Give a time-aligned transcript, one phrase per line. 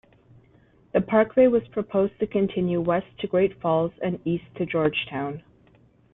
[0.93, 5.43] The parkway was proposed to continue west to Great Falls and east to Georgetown.